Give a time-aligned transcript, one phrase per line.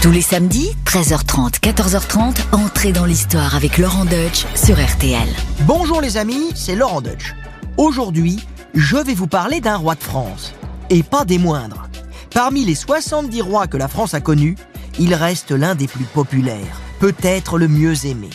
[0.00, 5.28] Tous les samedis, 13h30, 14h30, entrez dans l'histoire avec Laurent Deutsch sur RTL.
[5.62, 7.34] Bonjour les amis, c'est Laurent Deutsch.
[7.76, 8.38] Aujourd'hui,
[8.74, 10.54] je vais vous parler d'un roi de France.
[10.88, 11.88] Et pas des moindres.
[12.32, 14.56] Parmi les 70 rois que la France a connus,
[15.00, 18.30] il reste l'un des plus populaires, peut-être le mieux aimé.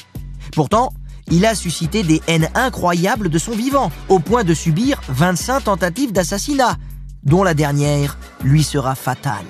[0.53, 0.91] Pourtant,
[1.31, 6.11] il a suscité des haines incroyables de son vivant, au point de subir 25 tentatives
[6.11, 6.75] d'assassinat,
[7.23, 9.45] dont la dernière lui sera fatale.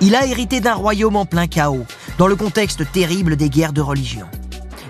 [0.00, 1.84] Il a hérité d'un royaume en plein chaos,
[2.18, 4.26] dans le contexte terrible des guerres de religion.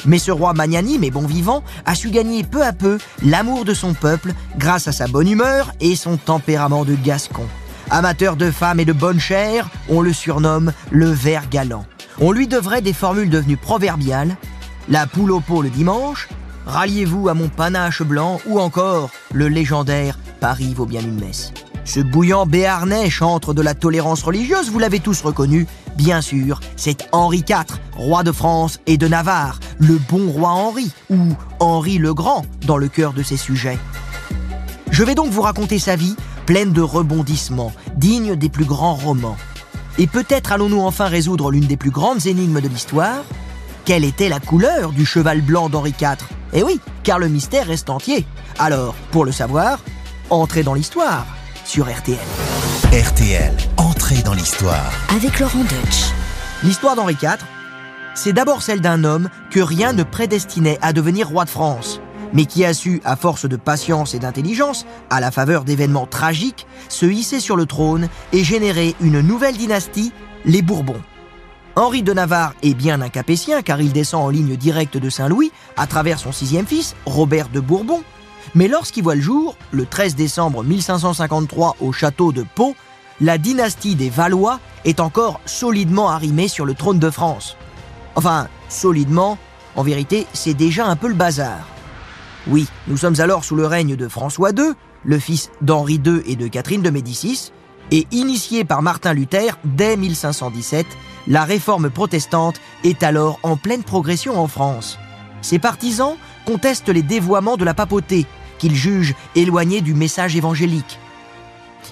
[0.04, 3.74] Mais ce roi magnanime et bon vivant a su gagner peu à peu l'amour de
[3.74, 7.46] son peuple grâce à sa bonne humeur et son tempérament de gascon.
[7.90, 11.84] Amateur de femmes et de bonne chair, on le surnomme le ver galant.
[12.20, 14.36] On lui devrait des formules devenues proverbiales
[14.88, 16.28] la poule au pot le dimanche,
[16.66, 21.52] ralliez-vous à mon panache blanc ou encore le légendaire Paris vaut bien une messe.
[21.86, 27.06] Ce bouillant béarnais, chantre de la tolérance religieuse, vous l'avez tous reconnu, bien sûr, c'est
[27.12, 32.12] Henri IV, roi de France et de Navarre, le bon roi Henri, ou Henri le
[32.12, 33.78] Grand dans le cœur de ses sujets.
[34.90, 39.36] Je vais donc vous raconter sa vie, pleine de rebondissements, digne des plus grands romans.
[39.96, 43.22] Et peut-être allons-nous enfin résoudre l'une des plus grandes énigmes de l'histoire
[43.84, 46.16] Quelle était la couleur du cheval blanc d'Henri IV
[46.52, 48.26] Eh oui, car le mystère reste entier.
[48.58, 49.78] Alors, pour le savoir,
[50.30, 51.24] entrez dans l'histoire
[51.66, 52.16] sur RTL.
[52.92, 54.92] RTL, entrée dans l'histoire.
[55.10, 56.12] Avec Laurent Deutsch.
[56.62, 57.38] L'histoire d'Henri IV,
[58.14, 62.00] c'est d'abord celle d'un homme que rien ne prédestinait à devenir roi de France,
[62.32, 66.68] mais qui a su, à force de patience et d'intelligence, à la faveur d'événements tragiques,
[66.88, 70.12] se hisser sur le trône et générer une nouvelle dynastie,
[70.44, 71.02] les Bourbons.
[71.74, 75.50] Henri de Navarre est bien un capétien car il descend en ligne directe de Saint-Louis
[75.76, 78.02] à travers son sixième fils, Robert de Bourbon,
[78.54, 82.74] mais lorsqu'il voit le jour, le 13 décembre 1553 au château de Pau,
[83.20, 87.56] la dynastie des Valois est encore solidement arrimée sur le trône de France.
[88.14, 89.38] Enfin, solidement,
[89.74, 91.66] en vérité, c'est déjà un peu le bazar.
[92.46, 94.72] Oui, nous sommes alors sous le règne de François II,
[95.04, 97.52] le fils d'Henri II et de Catherine de Médicis,
[97.90, 100.86] et initié par Martin Luther dès 1517,
[101.28, 104.98] la réforme protestante est alors en pleine progression en France.
[105.42, 108.26] Ses partisans contestent les dévoiements de la papauté,
[108.58, 110.98] qu'ils jugent éloignés du message évangélique.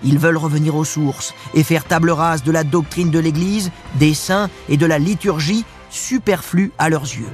[0.02, 4.14] Ils veulent revenir aux sources et faire table rase de la doctrine de l'Église, des
[4.14, 7.30] saints et de la liturgie superflue à leurs yeux.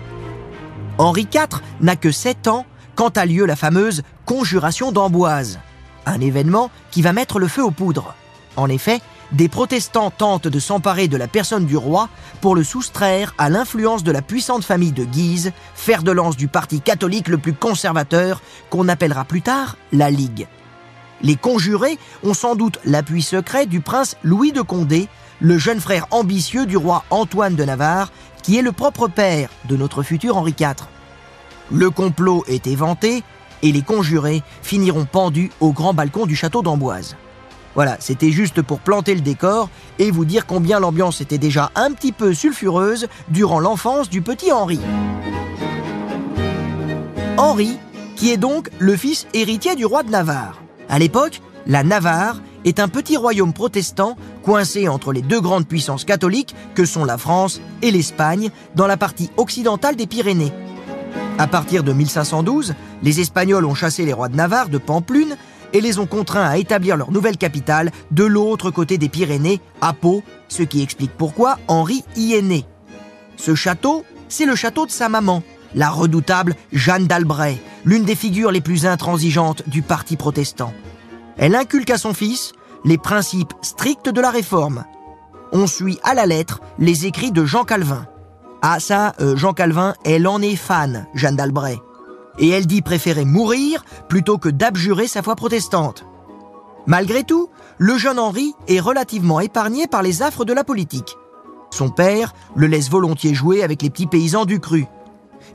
[0.99, 5.59] Henri IV n'a que 7 ans quand a lieu la fameuse Conjuration d'Amboise,
[6.05, 8.15] un événement qui va mettre le feu aux poudres.
[8.57, 9.01] En effet,
[9.33, 12.09] des protestants tentent de s'emparer de la personne du roi
[12.41, 16.49] pour le soustraire à l'influence de la puissante famille de Guise, fer de lance du
[16.49, 20.49] parti catholique le plus conservateur, qu'on appellera plus tard la Ligue.
[21.23, 25.09] Les conjurés ont sans doute l'appui secret du prince Louis de Condé,
[25.41, 28.11] le jeune frère ambitieux du roi Antoine de Navarre,
[28.43, 30.75] qui est le propre père de notre futur Henri IV.
[31.71, 33.23] Le complot est éventé
[33.62, 37.17] et les conjurés finiront pendus au grand balcon du château d'Amboise.
[37.75, 41.92] Voilà, c'était juste pour planter le décor et vous dire combien l'ambiance était déjà un
[41.92, 44.81] petit peu sulfureuse durant l'enfance du petit Henri.
[47.36, 47.78] Henri,
[48.16, 50.60] qui est donc le fils héritier du roi de Navarre.
[50.88, 56.04] À l'époque, la Navarre est un petit royaume protestant coincé entre les deux grandes puissances
[56.04, 60.52] catholiques que sont la France et l'Espagne dans la partie occidentale des Pyrénées.
[61.38, 65.37] À partir de 1512, les Espagnols ont chassé les rois de Navarre de Pamplune
[65.72, 69.92] et les ont contraints à établir leur nouvelle capitale de l'autre côté des Pyrénées, à
[69.92, 72.64] Pau, ce qui explique pourquoi Henri y est né.
[73.36, 75.42] Ce château, c'est le château de sa maman,
[75.75, 80.72] la redoutable Jeanne d'Albret, l'une des figures les plus intransigeantes du parti protestant.
[81.36, 82.52] Elle inculque à son fils
[82.84, 84.84] les principes stricts de la réforme.
[85.52, 88.06] On suit à la lettre les écrits de Jean Calvin.
[88.62, 91.78] Ah ça, euh, Jean Calvin, elle en est fan, Jeanne d'Albret
[92.39, 96.05] et elle dit préférer mourir plutôt que d'abjurer sa foi protestante.
[96.87, 101.17] Malgré tout, le jeune Henri est relativement épargné par les affres de la politique.
[101.71, 104.87] Son père le laisse volontiers jouer avec les petits paysans du cru.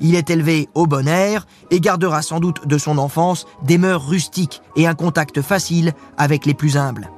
[0.01, 4.07] Il est élevé au bon air et gardera sans doute de son enfance des mœurs
[4.07, 7.12] rustiques et un contact facile avec les plus humbles.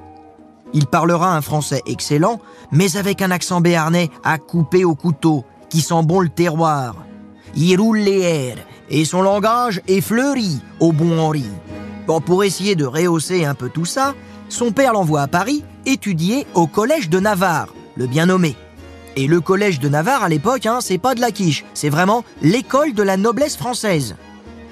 [0.73, 2.39] Il parlera un français excellent,
[2.71, 6.95] mais avec un accent béarnais à couper au couteau, qui sent bon le terroir.
[7.55, 8.57] Il roule les airs
[8.89, 11.45] et son langage est fleuri au bon Henri.
[12.07, 14.13] Bon, pour essayer de rehausser un peu tout ça,
[14.49, 18.55] son père l'envoie à Paris étudier au collège de Navarre, le bien nommé.
[19.15, 22.23] Et le collège de Navarre à l'époque, hein, c'est pas de la quiche, c'est vraiment
[22.41, 24.15] l'école de la noblesse française.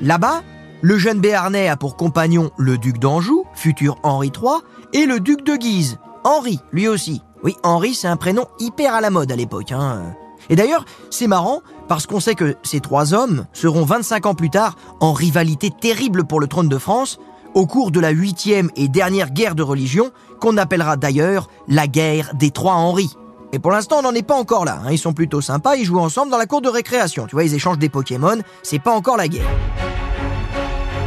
[0.01, 0.43] Là-bas,
[0.81, 4.61] le jeune Béarnais a pour compagnon le duc d'Anjou, futur Henri III,
[4.93, 7.21] et le duc de Guise, Henri, lui aussi.
[7.43, 9.71] Oui, Henri, c'est un prénom hyper à la mode à l'époque.
[9.71, 10.15] Hein.
[10.49, 14.49] Et d'ailleurs, c'est marrant parce qu'on sait que ces trois hommes seront 25 ans plus
[14.49, 17.19] tard en rivalité terrible pour le trône de France
[17.53, 22.33] au cours de la huitième et dernière guerre de religion qu'on appellera d'ailleurs la guerre
[22.35, 23.15] des trois Henri.
[23.53, 24.81] Et pour l'instant, on n'en est pas encore là.
[24.83, 24.91] Hein.
[24.91, 27.25] Ils sont plutôt sympas, ils jouent ensemble dans la cour de récréation.
[27.27, 29.47] Tu vois, ils échangent des Pokémon, c'est pas encore la guerre.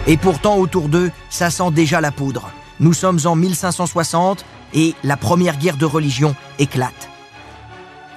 [0.06, 2.50] Et pourtant, autour d'eux, ça sent déjà la poudre.
[2.80, 7.10] Nous sommes en 1560 et la première guerre de religion éclate.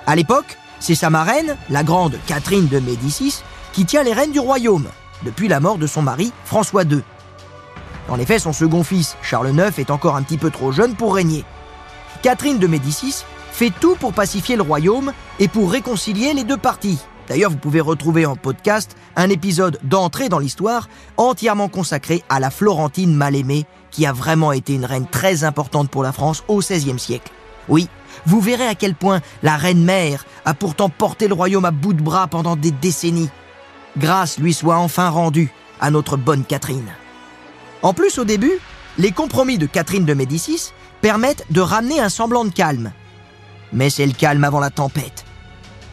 [0.06, 4.39] À l'époque, c'est sa marraine, la grande Catherine de Médicis, qui tient les rênes du
[4.39, 4.88] royaume,
[5.24, 7.04] depuis la mort de son mari François II.
[8.10, 11.16] En effet, son second fils, Charles IX, est encore un petit peu trop jeune pour
[11.16, 11.45] régner.
[12.24, 17.00] Catherine de Médicis fait tout pour pacifier le royaume et pour réconcilier les deux parties.
[17.28, 22.50] D'ailleurs, vous pouvez retrouver en podcast un épisode d'entrée dans l'histoire entièrement consacré à la
[22.50, 27.00] Florentine mal-aimée, qui a vraiment été une reine très importante pour la France au XVIe
[27.00, 27.31] siècle.
[27.69, 27.88] Oui,
[28.25, 31.94] vous verrez à quel point la reine mère a pourtant porté le royaume à bout
[31.94, 33.30] de bras pendant des décennies.
[33.98, 36.94] Grâce lui soit enfin rendue à notre bonne Catherine.
[37.81, 38.60] En plus, au début,
[38.98, 40.72] les compromis de Catherine de Médicis
[41.02, 42.92] permettent de ramener un semblant de calme.
[43.74, 45.25] Mais c'est le calme avant la tempête.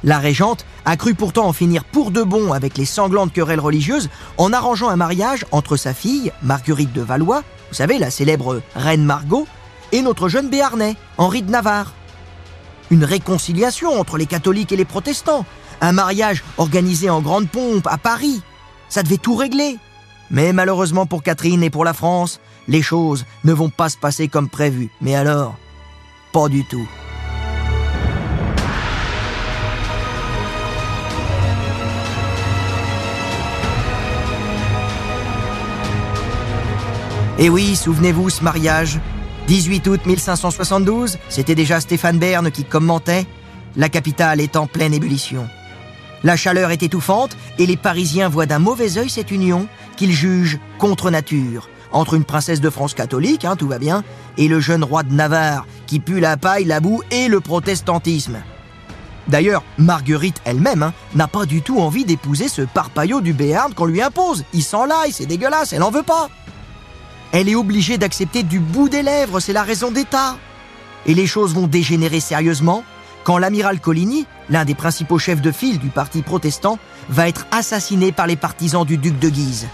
[0.05, 4.11] La régente a cru pourtant en finir pour de bon avec les sanglantes querelles religieuses
[4.37, 9.05] en arrangeant un mariage entre sa fille, Marguerite de Valois, vous savez, la célèbre reine
[9.05, 9.47] Margot,
[9.93, 11.93] et notre jeune Béarnais, Henri de Navarre.
[12.91, 15.45] Une réconciliation entre les catholiques et les protestants,
[15.81, 18.43] un mariage organisé en grande pompe à Paris.
[18.89, 19.77] Ça devait tout régler.
[20.31, 24.29] Mais malheureusement pour Catherine et pour la France, les choses ne vont pas se passer
[24.29, 24.91] comme prévu.
[25.01, 25.57] Mais alors,
[26.33, 26.87] pas du tout.
[37.41, 38.99] Et oui, souvenez-vous ce mariage.
[39.49, 43.27] 18 août 1572, c'était déjà Stéphane Bern qui commentait
[43.77, 45.49] La capitale est en pleine ébullition.
[46.23, 49.67] La chaleur est étouffante et les Parisiens voient d'un mauvais œil cette union
[49.97, 51.71] qu'ils jugent contre nature.
[51.93, 54.05] Entre une princesse de France catholique, hein, tout va bien,
[54.37, 58.41] et le jeune roi de Navarre qui pue la paille, la boue et le protestantisme.
[59.29, 63.87] D'ailleurs, Marguerite elle-même hein, n'a pas du tout envie d'épouser ce parpaillot du Béarn qu'on
[63.87, 64.45] lui impose.
[64.53, 66.29] Il s'en laille, c'est dégueulasse, elle n'en veut pas.
[67.33, 70.37] Elle est obligée d'accepter du bout des lèvres, c'est la raison d'État.
[71.07, 72.85] Et les choses vont dégénérer sérieusement
[73.25, 76.79] quand l'amiral Coligny, l'un des principaux chefs de file du parti protestant,
[77.11, 79.69] va être assassiné par les partisans du duc de Guise.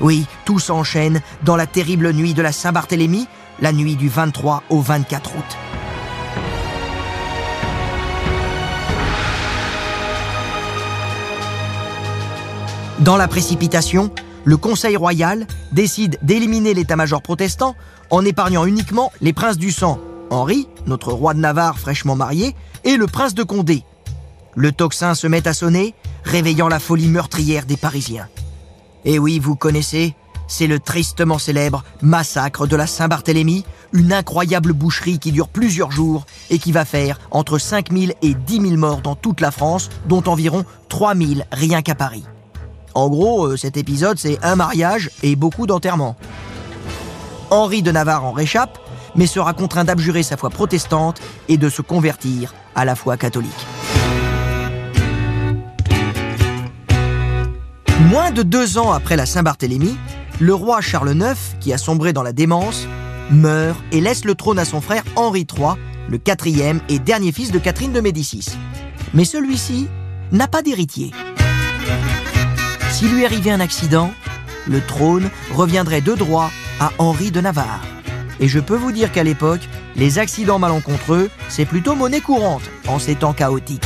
[0.00, 3.26] Oui, tout s'enchaîne dans la terrible nuit de la Saint-Barthélemy,
[3.60, 5.56] la nuit du 23 au 24 août.
[13.00, 14.10] Dans la précipitation,
[14.46, 17.74] le Conseil royal décide d'éliminer l'état-major protestant
[18.10, 19.98] en épargnant uniquement les princes du sang,
[20.30, 22.54] Henri, notre roi de Navarre fraîchement marié,
[22.84, 23.82] et le prince de Condé.
[24.54, 25.94] Le tocsin se met à sonner,
[26.24, 28.28] réveillant la folie meurtrière des Parisiens.
[29.04, 30.14] Et oui, vous connaissez,
[30.46, 36.24] c'est le tristement célèbre massacre de la Saint-Barthélemy, une incroyable boucherie qui dure plusieurs jours
[36.50, 40.22] et qui va faire entre 5000 et 10 000 morts dans toute la France, dont
[40.26, 42.24] environ 3000 rien qu'à Paris.
[42.96, 46.16] En gros, euh, cet épisode, c'est un mariage et beaucoup d'enterrements.
[47.50, 48.78] Henri de Navarre en réchappe,
[49.14, 51.20] mais sera contraint d'abjurer sa foi protestante
[51.50, 53.52] et de se convertir à la foi catholique.
[58.08, 59.94] Moins de deux ans après la Saint-Barthélemy,
[60.40, 62.88] le roi Charles IX, qui a sombré dans la démence,
[63.30, 65.72] meurt et laisse le trône à son frère Henri III,
[66.08, 68.56] le quatrième et dernier fils de Catherine de Médicis.
[69.12, 69.86] Mais celui-ci
[70.32, 71.12] n'a pas d'héritier.
[72.96, 74.10] S'il lui arrivait un accident,
[74.66, 76.50] le trône reviendrait de droit
[76.80, 77.82] à Henri de Navarre.
[78.40, 79.60] Et je peux vous dire qu'à l'époque,
[79.96, 83.84] les accidents malencontreux, c'est plutôt monnaie courante en ces temps chaotiques.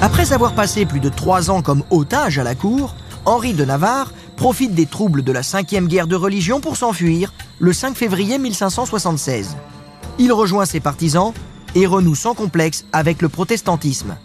[0.00, 2.94] Après avoir passé plus de trois ans comme otage à la cour,
[3.26, 7.74] Henri de Navarre profite des troubles de la cinquième guerre de religion pour s'enfuir le
[7.74, 9.58] 5 février 1576.
[10.18, 11.34] Il rejoint ses partisans
[11.74, 14.16] et renoue sans complexe avec le protestantisme.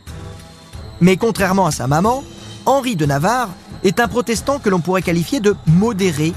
[1.02, 2.24] Mais contrairement à sa maman,
[2.66, 3.50] Henri de Navarre
[3.84, 6.34] est un protestant que l'on pourrait qualifier de modéré,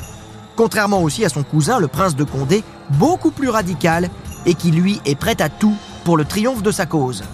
[0.56, 4.10] contrairement aussi à son cousin, le prince de Condé, beaucoup plus radical
[4.46, 5.74] et qui lui est prêt à tout
[6.04, 7.24] pour le triomphe de sa cause.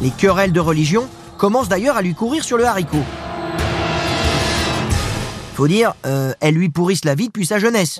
[0.00, 1.06] Les querelles de religion
[1.38, 3.04] commencent d'ailleurs à lui courir sur le haricot.
[5.54, 7.98] Faut dire, euh, elles lui pourrissent la vie depuis sa jeunesse.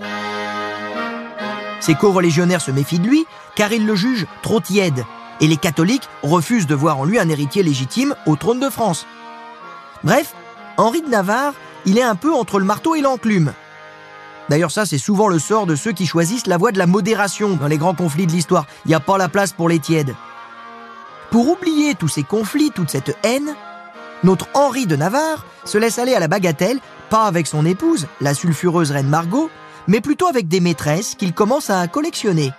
[1.80, 3.25] Ses co-religionnaires se méfient de lui
[3.56, 5.04] car ils le jugent trop tiède
[5.40, 9.06] et les catholiques refusent de voir en lui un héritier légitime au trône de France.
[10.04, 10.34] Bref,
[10.76, 13.52] Henri de Navarre, il est un peu entre le marteau et l'enclume.
[14.48, 17.56] D'ailleurs, ça, c'est souvent le sort de ceux qui choisissent la voie de la modération
[17.56, 18.66] dans les grands conflits de l'histoire.
[18.84, 20.14] Il n'y a pas la place pour les tièdes.
[21.30, 23.56] Pour oublier tous ces conflits, toute cette haine,
[24.22, 26.78] notre Henri de Navarre se laisse aller à la bagatelle,
[27.10, 29.50] pas avec son épouse, la sulfureuse reine Margot,
[29.88, 32.52] mais plutôt avec des maîtresses qu'il commence à collectionner.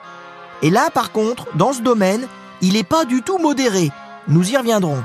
[0.62, 2.28] Et là, par contre, dans ce domaine,
[2.62, 3.92] il n'est pas du tout modéré.
[4.28, 5.04] Nous y reviendrons.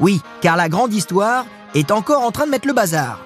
[0.00, 3.18] Oui, car la grande histoire est encore en train de mettre le bazar.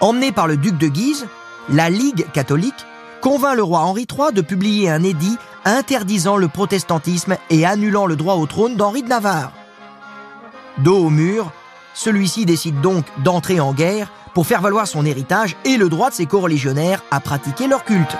[0.00, 1.26] Emmené par le duc de Guise,
[1.68, 2.86] la Ligue catholique
[3.20, 8.16] convainc le roi Henri III de publier un édit interdisant le protestantisme et annulant le
[8.16, 9.52] droit au trône d'Henri de Navarre.
[10.78, 11.50] Dos au mur,
[11.94, 16.14] celui-ci décide donc d'entrer en guerre pour faire valoir son héritage et le droit de
[16.14, 18.16] ses coreligionnaires à pratiquer leur culte.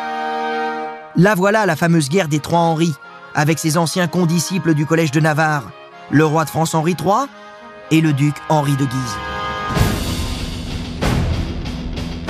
[1.16, 2.92] La voilà la fameuse guerre des Trois Henri,
[3.37, 5.71] avec ses anciens condisciples du Collège de Navarre,
[6.11, 7.28] le roi de France Henri III
[7.92, 9.16] et le duc Henri de Guise.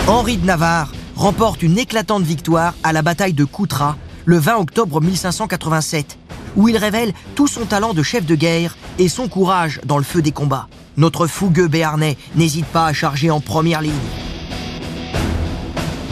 [0.07, 5.01] Henri de Navarre remporte une éclatante victoire à la bataille de Coutras le 20 octobre
[5.01, 6.19] 1587,
[6.57, 10.05] où il révèle tout son talent de chef de guerre et son courage dans le
[10.05, 10.69] feu des combats.
[10.99, 13.93] Notre fougueux béarnais n'hésite pas à charger en première ligne.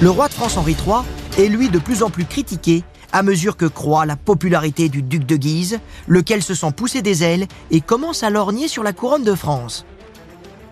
[0.00, 1.02] Le roi de France Henri III
[1.38, 5.26] est lui de plus en plus critiqué à mesure que croît la popularité du duc
[5.26, 9.24] de Guise, lequel se sent pousser des ailes et commence à lorgner sur la couronne
[9.24, 9.84] de France.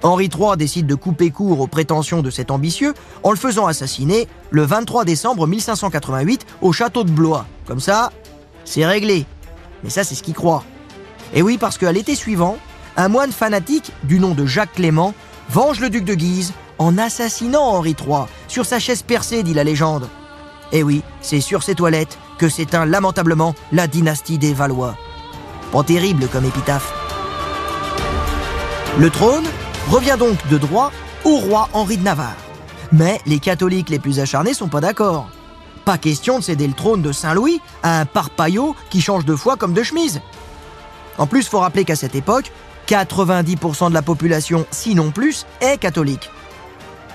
[0.03, 4.27] Henri III décide de couper court aux prétentions de cet ambitieux en le faisant assassiner
[4.51, 7.45] le 23 décembre 1588 au château de Blois.
[7.67, 8.11] Comme ça,
[8.65, 9.27] c'est réglé.
[9.85, 10.65] Mais ça, c'est ce qu'il croit.
[11.35, 12.57] Et oui, parce qu'à l'été suivant,
[12.97, 15.15] un moine fanatique du nom de Jacques Clément
[15.51, 19.65] venge le duc de Guise en assassinant Henri III sur sa chaise percée, dit la
[19.65, 20.09] légende.
[20.73, 24.97] Et oui, c'est sur ses toilettes que s'éteint lamentablement la dynastie des Valois.
[25.73, 26.93] Pas terrible comme épitaphe.
[28.99, 29.45] Le trône
[29.89, 30.93] revient donc de droit
[31.25, 32.37] au roi Henri de Navarre.
[32.93, 35.29] Mais les catholiques les plus acharnés sont pas d'accord.
[35.85, 39.57] Pas question de céder le trône de Saint-Louis à un parpaillot qui change de foi
[39.57, 40.21] comme de chemise.
[41.19, 42.51] En plus, faut rappeler qu'à cette époque,
[42.89, 46.31] 90% de la population, sinon plus, est catholique.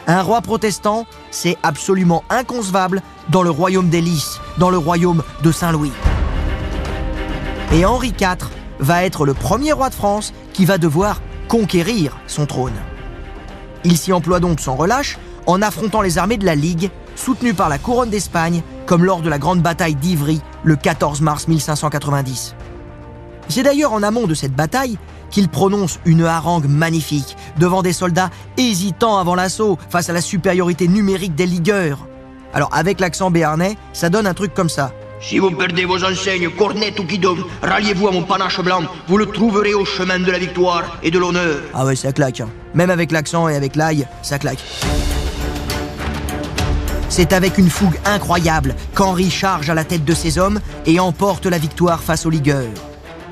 [0.08, 4.04] Un roi protestant, c'est absolument inconcevable dans le royaume des
[4.60, 5.92] dans le royaume de Saint-Louis.
[7.74, 12.46] Et Henri IV va être le premier roi de France qui va devoir conquérir son
[12.46, 12.76] trône.
[13.84, 17.70] Il s'y emploie donc sans relâche en affrontant les armées de la Ligue, soutenues par
[17.70, 22.56] la couronne d'Espagne, comme lors de la grande bataille d'Ivry le 14 mars 1590.
[23.50, 24.98] C'est d'ailleurs en amont de cette bataille
[25.36, 30.88] qu'il prononce une harangue magnifique devant des soldats hésitants avant l'assaut face à la supériorité
[30.88, 32.08] numérique des ligueurs.
[32.54, 34.94] Alors avec l'accent béarnais, ça donne un truc comme ça.
[35.20, 39.25] Si vous perdez vos enseignes, cornettes ou guidons, ralliez-vous à mon panache blanc, vous le
[39.25, 41.58] trouverez au chemin de la victoire et de l'honneur.
[41.74, 42.39] Ah ouais, ça claque.
[42.39, 42.48] hein.
[42.74, 44.63] Même avec l'accent et avec l'ail, ça claque.
[47.10, 51.46] C'est avec une fougue incroyable qu'Henri charge à la tête de ses hommes et emporte
[51.46, 52.72] la victoire face aux ligueurs.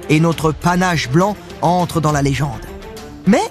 [0.09, 2.61] Et notre panache blanc entre dans la légende.
[3.25, 3.41] Mais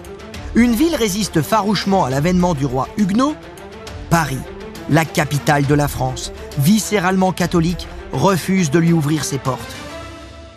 [0.55, 3.35] une ville résiste farouchement à l'avènement du roi Huguenot.
[4.11, 4.39] Paris,
[4.91, 9.75] la capitale de la France, viscéralement catholique, refuse de lui ouvrir ses portes.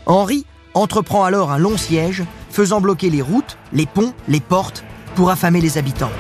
[0.06, 4.84] Henri entreprend alors un long siège, faisant bloquer les routes, les ponts, les portes,
[5.16, 6.12] pour affamer les habitants.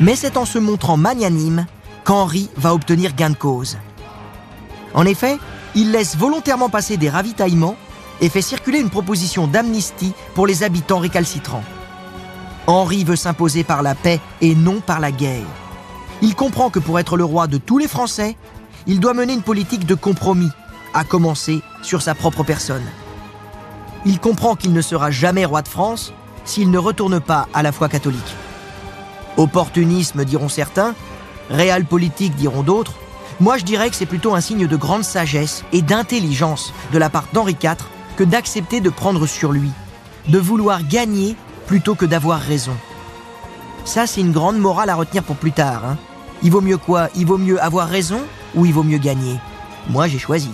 [0.00, 1.66] Mais c'est en se montrant magnanime
[2.04, 3.78] qu'Henri va obtenir gain de cause.
[4.94, 5.38] En effet,
[5.74, 7.76] il laisse volontairement passer des ravitaillements
[8.20, 11.64] et fait circuler une proposition d'amnistie pour les habitants récalcitrants.
[12.66, 15.46] Henri veut s'imposer par la paix et non par la guerre.
[16.20, 18.36] Il comprend que pour être le roi de tous les Français,
[18.86, 20.50] il doit mener une politique de compromis,
[20.94, 22.84] à commencer sur sa propre personne.
[24.04, 26.12] Il comprend qu'il ne sera jamais roi de France
[26.44, 28.36] s'il ne retourne pas à la foi catholique.
[29.36, 30.94] Opportunisme diront certains,
[31.50, 32.94] réel politique diront d'autres,
[33.40, 37.10] moi je dirais que c'est plutôt un signe de grande sagesse et d'intelligence de la
[37.10, 37.76] part d'Henri IV
[38.18, 39.70] que d'accepter de prendre sur lui,
[40.26, 41.36] de vouloir gagner
[41.68, 42.76] plutôt que d'avoir raison.
[43.84, 45.84] Ça, c'est une grande morale à retenir pour plus tard.
[45.84, 45.96] hein.
[46.42, 47.10] Il vaut mieux quoi?
[47.14, 48.20] Il vaut mieux avoir raison
[48.56, 49.36] ou il vaut mieux gagner?
[49.88, 50.50] Moi, j'ai choisi.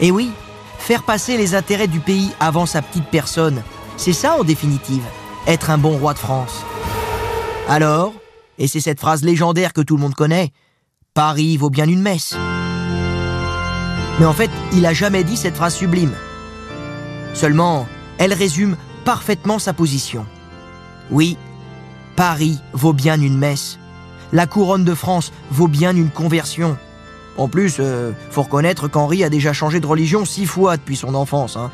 [0.00, 0.30] Et oui,
[0.78, 3.62] faire passer les intérêts du pays avant sa petite personne,
[3.98, 5.04] c'est ça en définitive,
[5.46, 6.64] être un bon roi de France.
[7.68, 8.14] Alors,
[8.56, 10.50] et c'est cette phrase légendaire que tout le monde connaît,
[11.12, 12.34] Paris vaut bien une messe.
[14.18, 16.14] Mais en fait, il a jamais dit cette phrase sublime.
[17.36, 20.24] Seulement, elle résume parfaitement sa position.
[21.10, 21.36] Oui,
[22.16, 23.78] Paris vaut bien une messe.
[24.32, 26.78] La couronne de France vaut bien une conversion.
[27.36, 31.14] En plus, euh, faut reconnaître qu'Henri a déjà changé de religion six fois depuis son
[31.14, 31.58] enfance.
[31.58, 31.70] hein.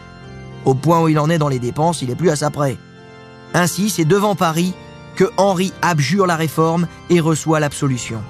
[0.64, 2.76] Au point où il en est dans les dépenses, il est plus à sa près.
[3.54, 4.74] Ainsi, c'est devant Paris
[5.14, 8.20] que Henri abjure la réforme et reçoit l'absolution.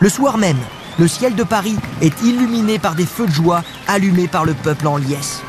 [0.00, 0.58] Le soir même,
[0.98, 4.86] le ciel de Paris est illuminé par des feux de joie allumés par le peuple
[4.86, 5.40] en liesse.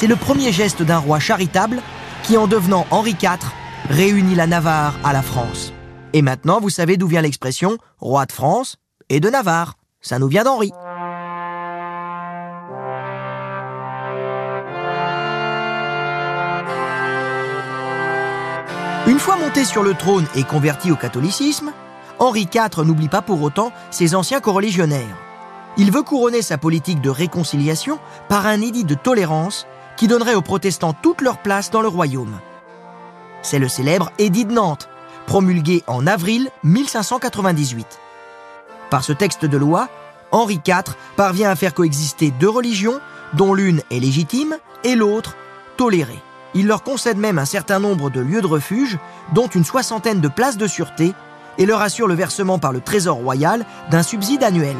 [0.00, 1.82] C'est le premier geste d'un roi charitable
[2.22, 3.50] qui, en devenant Henri IV,
[3.90, 5.72] réunit la Navarre à la France.
[6.12, 8.76] Et maintenant, vous savez d'où vient l'expression roi de France
[9.08, 9.74] et de Navarre.
[10.00, 10.70] Ça nous vient d'Henri.
[19.08, 21.72] Une fois monté sur le trône et converti au catholicisme,
[22.20, 25.18] Henri IV n'oublie pas pour autant ses anciens coreligionnaires.
[25.76, 29.66] Il veut couronner sa politique de réconciliation par un édit de tolérance
[29.98, 32.38] qui donnerait aux protestants toute leur place dans le royaume.
[33.42, 34.88] C'est le célèbre édit de Nantes,
[35.26, 37.98] promulgué en avril 1598.
[38.90, 39.88] Par ce texte de loi,
[40.30, 43.00] Henri IV parvient à faire coexister deux religions,
[43.34, 45.36] dont l'une est légitime et l'autre
[45.76, 46.22] tolérée.
[46.54, 48.98] Il leur concède même un certain nombre de lieux de refuge,
[49.34, 51.12] dont une soixantaine de places de sûreté,
[51.58, 54.76] et leur assure le versement par le Trésor royal d'un subside annuel.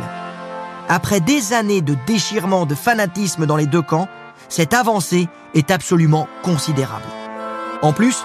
[0.88, 4.08] Après des années de déchirement, de fanatisme dans les deux camps,
[4.48, 7.04] cette avancée est absolument considérable.
[7.82, 8.24] En plus,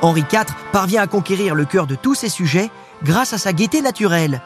[0.00, 2.70] Henri IV parvient à conquérir le cœur de tous ses sujets
[3.04, 4.40] grâce à sa gaieté naturelle,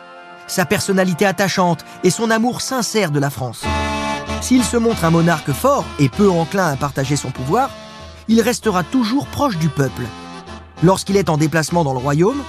[0.47, 3.65] sa personnalité attachante et son amour sincère de la France.
[4.41, 7.71] S'il se montre un monarque fort et peu enclin à partager son pouvoir,
[8.29, 10.03] il restera toujours proche du peuple.
[10.83, 12.43] Lorsqu'il est en déplacement dans le royaume,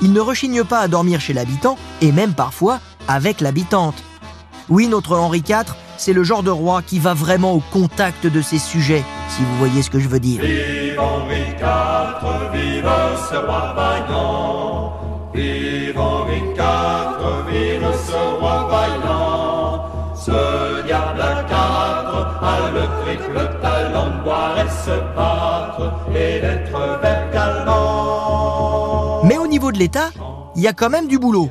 [0.00, 4.02] il ne rechigne pas à dormir chez l'habitant et même parfois avec l'habitante.
[4.68, 5.64] Oui, notre Henri IV,
[5.98, 9.56] c'est le genre de roi qui va vraiment au contact de ses sujets, si vous
[9.56, 10.40] voyez ce que je veux dire.
[10.42, 12.88] Vive Henri IV, vive
[13.30, 14.92] ce roi vaillant.
[15.34, 19.84] Vive Henri IV, vive ce roi vaillant.
[20.14, 27.00] Ce diable à cadre a le triple talent de boire et se battre et d'être
[27.00, 29.22] vert galant.
[29.24, 30.10] Mais au niveau de l'État,
[30.56, 31.50] il y a quand même du boulot.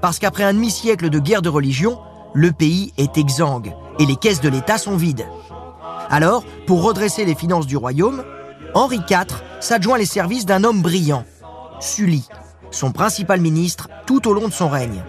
[0.00, 1.98] Parce qu'après un demi-siècle de guerre de religion,
[2.36, 5.26] le pays est exsangue et les caisses de l'État sont vides.
[6.10, 8.24] Alors, pour redresser les finances du royaume,
[8.74, 11.24] Henri IV s'adjoint les services d'un homme brillant,
[11.80, 12.28] Sully,
[12.70, 15.02] son principal ministre tout au long de son règne.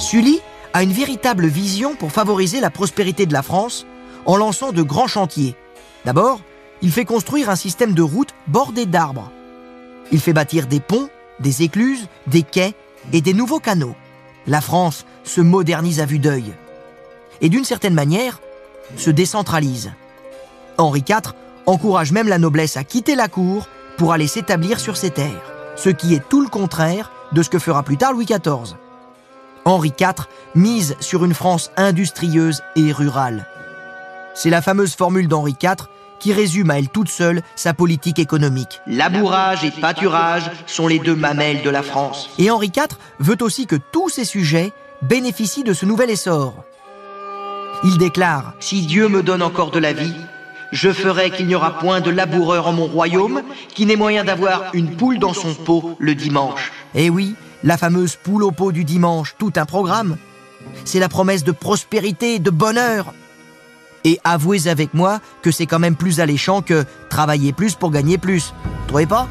[0.00, 0.40] Sully
[0.72, 3.86] a une véritable vision pour favoriser la prospérité de la France
[4.26, 5.54] en lançant de grands chantiers.
[6.04, 6.40] D'abord,
[6.82, 9.30] il fait construire un système de routes bordées d'arbres.
[10.10, 12.74] Il fait bâtir des ponts, des écluses, des quais
[13.12, 13.94] et des nouveaux canaux.
[14.46, 16.52] La France se modernise à vue d'œil.
[17.40, 18.40] Et d'une certaine manière,
[18.96, 19.92] se décentralise.
[20.78, 21.34] Henri IV
[21.66, 25.90] encourage même la noblesse à quitter la cour pour aller s'établir sur ses terres, ce
[25.90, 28.76] qui est tout le contraire de ce que fera plus tard Louis XIV.
[29.64, 33.46] Henri IV mise sur une France industrieuse et rurale.
[34.34, 35.86] C'est la fameuse formule d'Henri IV
[36.20, 38.80] qui résume à elle toute seule sa politique économique.
[38.86, 42.30] Labourage et pâturage sont les deux mamelles de la France.
[42.38, 46.54] Et Henri IV veut aussi que tous ces sujets bénéficient de ce nouvel essor.
[47.82, 50.14] Il déclare Si Dieu me donne encore de la vie,
[50.72, 53.42] je ferai qu'il n'y aura point de laboureur en mon royaume
[53.74, 56.72] qui n'ait moyen d'avoir une poule dans son pot le dimanche.
[56.94, 60.16] Eh oui, la fameuse poule au pot du dimanche, tout un programme.
[60.84, 63.14] C'est la promesse de prospérité, de bonheur.
[64.04, 68.18] Et avouez avec moi que c'est quand même plus alléchant que travailler plus pour gagner
[68.18, 68.54] plus.
[68.86, 69.28] Trouvez pas?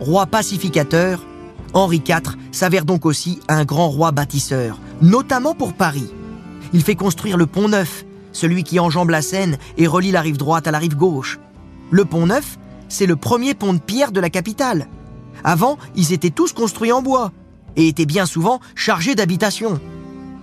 [0.00, 1.20] Roi pacificateur,
[1.74, 6.12] Henri IV s'avère donc aussi un grand roi bâtisseur, notamment pour Paris.
[6.72, 10.36] Il fait construire le pont Neuf, celui qui enjambe la Seine et relie la rive
[10.36, 11.40] droite à la rive gauche.
[11.90, 12.56] Le pont Neuf,
[12.88, 14.86] c'est le premier pont de pierre de la capitale.
[15.42, 17.32] Avant, ils étaient tous construits en bois
[17.76, 19.80] et étaient bien souvent chargés d'habitations.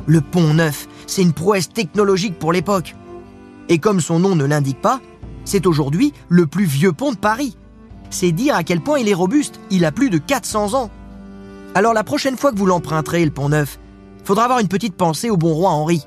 [0.05, 2.95] Le pont Neuf, c'est une prouesse technologique pour l'époque.
[3.69, 4.99] Et comme son nom ne l'indique pas,
[5.45, 7.57] c'est aujourd'hui le plus vieux pont de Paris.
[8.09, 10.91] C'est dire à quel point il est robuste, il a plus de 400 ans.
[11.75, 13.79] Alors la prochaine fois que vous l'emprunterez, le pont Neuf,
[14.23, 16.05] faudra avoir une petite pensée au bon roi Henri.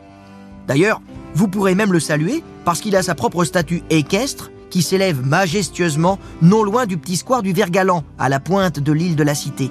[0.69, 1.01] D'ailleurs,
[1.35, 6.19] vous pourrez même le saluer parce qu'il a sa propre statue équestre qui s'élève majestueusement
[6.43, 9.71] non loin du petit square du Vergalan, à la pointe de l'île de la Cité.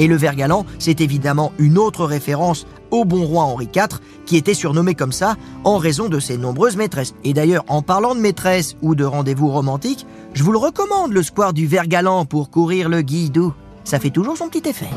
[0.00, 4.54] Et le Vergalan, c'est évidemment une autre référence au bon roi Henri IV, qui était
[4.54, 7.14] surnommé comme ça en raison de ses nombreuses maîtresses.
[7.22, 11.22] Et d'ailleurs, en parlant de maîtresses ou de rendez-vous romantiques, je vous le recommande, le
[11.22, 13.52] square du Vergalan, pour courir le guidou.
[13.84, 14.88] Ça fait toujours son petit effet.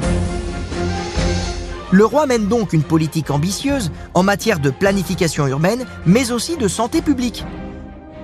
[1.92, 6.70] Le roi mène donc une politique ambitieuse en matière de planification urbaine, mais aussi de
[6.70, 7.46] santé publique.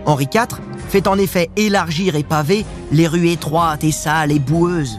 [0.06, 4.98] Henri IV fait en effet élargir et paver les rues étroites et sales et boueuses.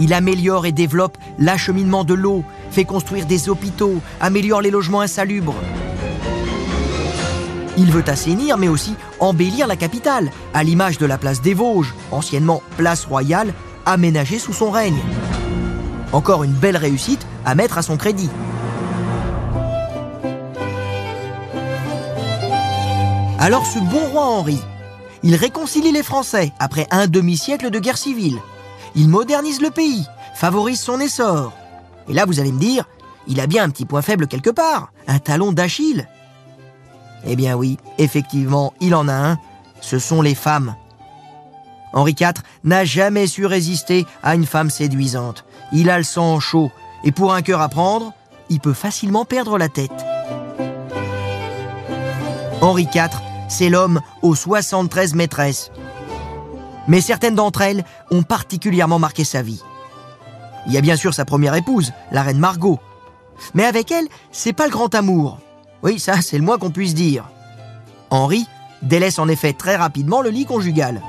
[0.00, 5.54] Il améliore et développe l'acheminement de l'eau, fait construire des hôpitaux, améliore les logements insalubres.
[7.76, 11.94] Il veut assainir, mais aussi embellir la capitale, à l'image de la place des Vosges,
[12.12, 13.52] anciennement place royale,
[13.84, 14.98] aménagée sous son règne.
[16.12, 18.30] Encore une belle réussite à mettre à son crédit.
[23.38, 24.60] Alors ce bon roi Henri,
[25.22, 28.38] il réconcilie les Français après un demi-siècle de guerre civile.
[28.94, 31.52] Il modernise le pays, favorise son essor.
[32.08, 32.84] Et là, vous allez me dire,
[33.26, 36.08] il a bien un petit point faible quelque part, un talon d'Achille.
[37.24, 39.38] Eh bien oui, effectivement, il en a un.
[39.80, 40.74] Ce sont les femmes.
[41.92, 45.44] Henri IV n'a jamais su résister à une femme séduisante.
[45.72, 46.70] Il a le sang chaud,
[47.04, 48.12] et pour un cœur à prendre,
[48.48, 49.90] il peut facilement perdre la tête.
[52.60, 53.10] Henri IV,
[53.48, 55.70] c'est l'homme aux 73 maîtresses.
[56.88, 59.62] Mais certaines d'entre elles ont particulièrement marqué sa vie.
[60.66, 62.78] Il y a bien sûr sa première épouse, la reine Margot.
[63.54, 65.38] Mais avec elle, c'est pas le grand amour.
[65.82, 67.28] Oui, ça, c'est le moins qu'on puisse dire.
[68.10, 68.46] Henri
[68.82, 71.00] délaisse en effet très rapidement le lit conjugal.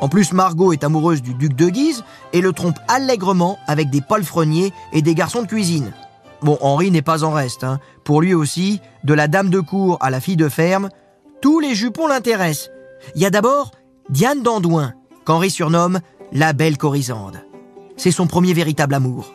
[0.00, 4.00] En plus, Margot est amoureuse du duc de Guise et le trompe allègrement avec des
[4.00, 5.92] palefreniers et des garçons de cuisine.
[6.40, 7.64] Bon, Henri n'est pas en reste.
[7.64, 7.80] Hein.
[8.04, 10.88] Pour lui aussi, de la dame de cour à la fille de ferme,
[11.42, 12.70] tous les jupons l'intéressent.
[13.16, 13.72] Il y a d'abord
[14.10, 14.94] Diane d'Andouin,
[15.26, 16.00] qu'Henri surnomme
[16.32, 17.42] la belle Corisande.
[17.98, 19.34] C'est son premier véritable amour.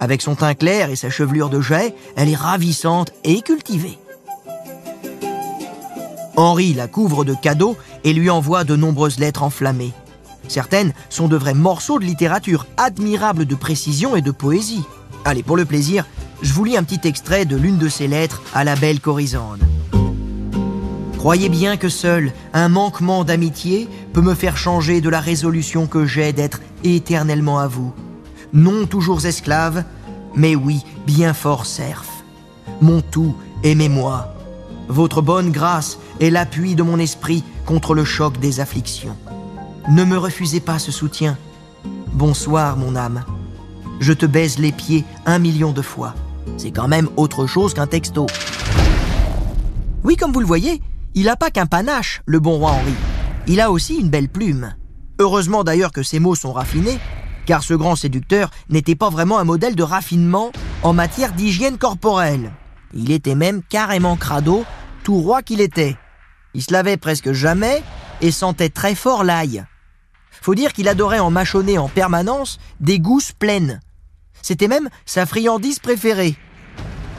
[0.00, 3.96] Avec son teint clair et sa chevelure de jet, elle est ravissante et cultivée.
[6.36, 9.92] Henri la couvre de cadeaux et lui envoie de nombreuses lettres enflammées.
[10.48, 14.82] Certaines sont de vrais morceaux de littérature, admirables de précision et de poésie.
[15.24, 16.04] Allez, pour le plaisir,
[16.42, 19.62] je vous lis un petit extrait de l'une de ces lettres à la belle Corisande.
[21.24, 26.04] Croyez bien que seul un manquement d'amitié peut me faire changer de la résolution que
[26.04, 27.94] j'ai d'être éternellement à vous.
[28.52, 29.84] Non toujours esclave,
[30.34, 32.06] mais oui, bien fort serf.
[32.82, 34.34] Mon tout, aimez-moi.
[34.88, 39.16] Votre bonne grâce est l'appui de mon esprit contre le choc des afflictions.
[39.88, 41.38] Ne me refusez pas ce soutien.
[42.12, 43.24] Bonsoir, mon âme.
[43.98, 46.14] Je te baise les pieds un million de fois.
[46.58, 48.26] C'est quand même autre chose qu'un texto.
[50.04, 50.82] Oui, comme vous le voyez,
[51.14, 52.94] il n'a pas qu'un panache, le bon roi Henri.
[53.46, 54.74] Il a aussi une belle plume.
[55.20, 56.98] Heureusement d'ailleurs que ses mots sont raffinés,
[57.46, 60.50] car ce grand séducteur n'était pas vraiment un modèle de raffinement
[60.82, 62.50] en matière d'hygiène corporelle.
[62.94, 64.64] Il était même carrément crado,
[65.04, 65.96] tout roi qu'il était.
[66.54, 67.82] Il se lavait presque jamais
[68.20, 69.64] et sentait très fort l'ail.
[70.30, 73.80] Faut dire qu'il adorait en mâchonner en permanence des gousses pleines.
[74.42, 76.36] C'était même sa friandise préférée.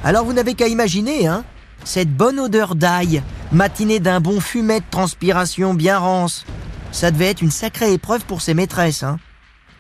[0.04, 1.44] Alors vous n'avez qu'à imaginer, hein,
[1.86, 6.46] cette bonne odeur d'ail, matinée d'un bon fumet de transpiration bien rance.
[6.92, 9.20] Ça devait être une sacrée épreuve pour ses maîtresses, hein.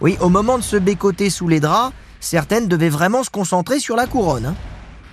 [0.01, 3.95] Oui, au moment de se bécoter sous les draps, certaines devaient vraiment se concentrer sur
[3.95, 4.47] la couronne.
[4.47, 4.55] Hein.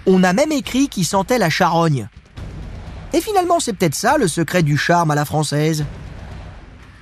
[0.07, 2.09] On a même écrit qu'il sentait la charogne.
[3.12, 5.85] Et finalement, c'est peut-être ça le secret du charme à la française.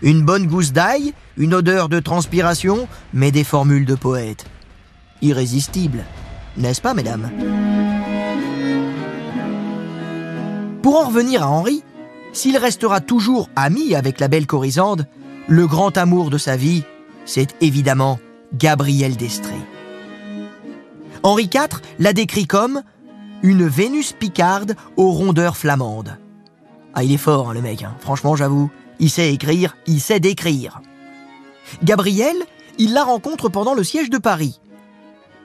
[0.02, 4.44] Une bonne gousse d'ail, une odeur de transpiration, mais des formules de poète.
[5.22, 6.04] Irrésistible,
[6.56, 7.30] n'est-ce pas, mesdames?
[10.82, 11.82] Pour en revenir à Henri,
[12.32, 15.06] s'il restera toujours ami avec la belle Corisande,
[15.46, 16.84] le grand amour de sa vie,
[17.26, 18.18] c'est évidemment
[18.54, 19.60] Gabriel d'Estrée.
[21.22, 22.82] Henri IV l'a décrit comme
[23.42, 26.18] une Vénus picarde aux rondeurs flamandes.
[26.94, 27.94] Ah, il est fort, hein, le mec, hein.
[28.00, 28.70] franchement, j'avoue.
[28.98, 30.80] Il sait écrire, il sait décrire.
[31.82, 32.36] Gabriel,
[32.78, 34.60] il la rencontre pendant le siège de Paris.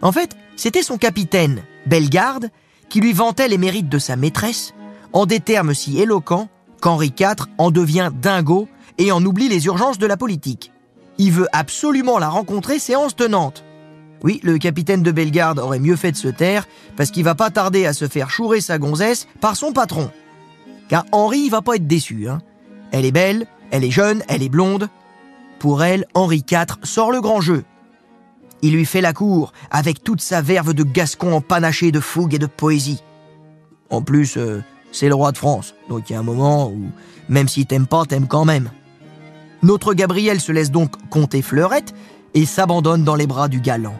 [0.01, 2.49] En fait, c'était son capitaine, Bellegarde,
[2.89, 4.73] qui lui vantait les mérites de sa maîtresse
[5.15, 6.49] en des termes si éloquents
[6.81, 10.71] qu'Henri IV en devient dingo et en oublie les urgences de la politique.
[11.17, 13.63] Il veut absolument la rencontrer séance tenante.
[14.23, 17.49] Oui, le capitaine de Bellegarde aurait mieux fait de se taire, parce qu'il va pas
[17.49, 20.11] tarder à se faire chourer sa gonzesse par son patron.
[20.89, 22.27] Car Henri va pas être déçu.
[22.27, 22.39] Hein.
[22.91, 24.89] Elle est belle, elle est jeune, elle est blonde.
[25.59, 27.63] Pour elle, Henri IV sort le grand jeu.
[28.61, 32.39] Il lui fait la cour avec toute sa verve de gascon empanaché de fougue et
[32.39, 33.01] de poésie.
[33.89, 34.61] En plus, euh,
[34.95, 36.89] c'est le roi de France, donc il y a un moment où,
[37.27, 38.69] même s'il t'aime pas, t'aime quand même.
[39.61, 41.93] Notre Gabriel se laisse donc compter fleurette
[42.33, 43.97] et s'abandonne dans les bras du galant.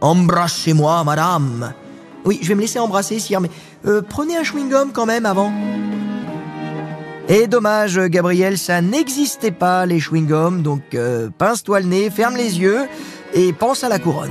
[0.00, 1.72] Embrassez-moi, madame.
[2.24, 3.50] Oui, je vais me laisser embrasser, sire, mais
[3.86, 5.52] euh, prenez un chewing-gum quand même avant.
[7.28, 12.60] Et dommage, Gabriel, ça n'existait pas, les chewing-gums, donc euh, pince-toi le nez, ferme les
[12.60, 12.86] yeux
[13.34, 14.30] et pense à la couronne.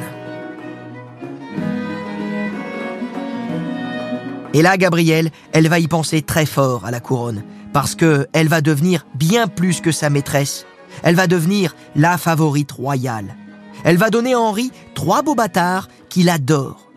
[4.53, 8.47] Et là, Gabrielle, elle va y penser très fort à la couronne, parce que elle
[8.47, 10.65] va devenir bien plus que sa maîtresse.
[11.03, 13.35] Elle va devenir la favorite royale.
[13.83, 16.89] Elle va donner à Henri trois beaux bâtards qu'il adore.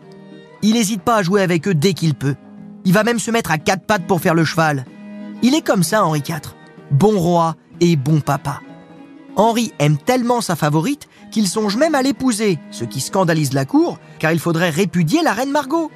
[0.61, 2.35] Il n'hésite pas à jouer avec eux dès qu'il peut.
[2.85, 4.85] Il va même se mettre à quatre pattes pour faire le cheval.
[5.41, 6.55] Il est comme ça, Henri IV.
[6.91, 8.61] Bon roi et bon papa.
[9.35, 13.97] Henri aime tellement sa favorite qu'il songe même à l'épouser, ce qui scandalise la cour,
[14.19, 15.91] car il faudrait répudier la reine Margot.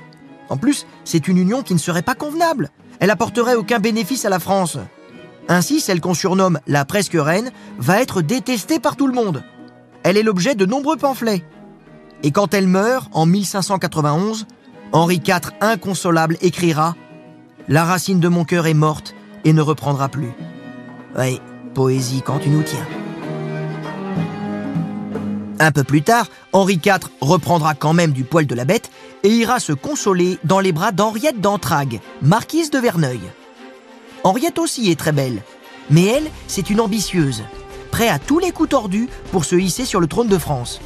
[0.49, 2.69] En plus, c'est une union qui ne serait pas convenable.
[2.99, 4.77] Elle apporterait aucun bénéfice à la France.
[5.49, 9.43] Ainsi, celle qu'on surnomme la presque reine va être détestée par tout le monde.
[10.03, 11.43] Elle est l'objet de nombreux pamphlets.
[12.23, 14.47] Et quand elle meurt, en 1591,
[14.91, 16.91] Henri IV, inconsolable, écrira⁇
[17.67, 20.31] La racine de mon cœur est morte et ne reprendra plus.
[21.17, 21.39] Oui,
[21.73, 22.85] poésie quand tu nous tiens.
[25.59, 28.91] Un peu plus tard, Henri IV reprendra quand même du poil de la bête
[29.23, 33.21] et ira se consoler dans les bras d'Henriette d'Entragues, marquise de Verneuil.
[34.23, 35.41] Henriette aussi est très belle,
[35.89, 37.43] mais elle, c'est une ambitieuse,
[37.91, 40.79] prête à tous les coups tordus pour se hisser sur le trône de France.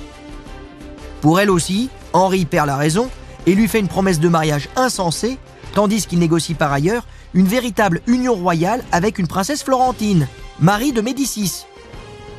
[1.19, 3.09] Pour elle aussi, Henri perd la raison
[3.45, 5.37] et lui fait une promesse de mariage insensée,
[5.73, 10.27] tandis qu'il négocie par ailleurs une véritable union royale avec une princesse florentine,
[10.59, 11.65] Marie de Médicis.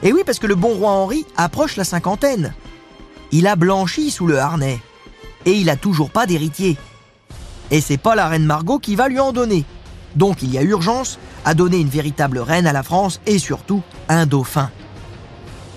[0.02, 2.54] Et oui, parce que le bon roi Henri approche la cinquantaine.
[3.30, 4.80] Il a blanchi sous le harnais.
[5.46, 6.76] Et il a toujours pas d'héritier.
[7.70, 9.64] Et c'est pas la reine Margot qui va lui en donner.
[10.16, 13.82] Donc il y a urgence à donner une véritable reine à la France et surtout
[14.08, 14.70] un dauphin.